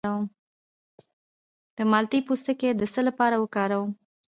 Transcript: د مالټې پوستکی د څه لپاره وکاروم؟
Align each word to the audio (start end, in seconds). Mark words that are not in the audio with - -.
د 1.77 1.77
مالټې 1.91 2.19
پوستکی 2.27 2.69
د 2.75 2.81
څه 2.93 3.01
لپاره 3.07 3.35
وکاروم؟ 3.39 3.89